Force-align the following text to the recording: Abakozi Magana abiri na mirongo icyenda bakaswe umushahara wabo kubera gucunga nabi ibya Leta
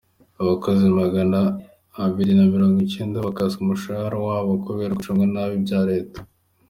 Abakozi 0.41 0.83
Magana 1.01 1.39
abiri 2.03 2.31
na 2.35 2.45
mirongo 2.53 2.77
icyenda 2.85 3.17
bakaswe 3.27 3.59
umushahara 3.61 4.17
wabo 4.27 4.51
kubera 4.65 4.95
gucunga 4.97 5.25
nabi 5.33 5.55
ibya 5.59 5.79
Leta 5.91 6.19